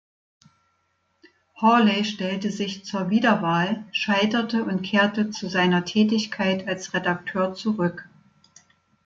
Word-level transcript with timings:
Hawley 1.57 2.03
stellte 2.05 2.49
sich 2.49 2.85
zur 2.85 3.11
Wiederwahl, 3.11 3.83
scheiterte 3.91 4.63
und 4.63 4.81
kehrte 4.81 5.29
zu 5.29 5.47
seiner 5.47 5.85
Tätigkeit 5.85 6.67
als 6.67 6.95
Redakteur 6.95 7.53
zurück. 7.53 8.09